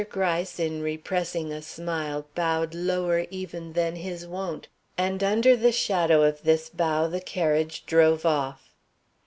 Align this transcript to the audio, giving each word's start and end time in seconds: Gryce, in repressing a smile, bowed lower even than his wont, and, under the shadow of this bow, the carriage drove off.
Gryce, 0.09 0.59
in 0.59 0.81
repressing 0.81 1.51
a 1.53 1.61
smile, 1.61 2.25
bowed 2.33 2.73
lower 2.73 3.27
even 3.29 3.73
than 3.73 3.97
his 3.97 4.25
wont, 4.25 4.67
and, 4.97 5.23
under 5.23 5.55
the 5.55 5.71
shadow 5.71 6.23
of 6.23 6.41
this 6.41 6.69
bow, 6.69 7.07
the 7.07 7.21
carriage 7.21 7.85
drove 7.85 8.25
off. 8.25 8.73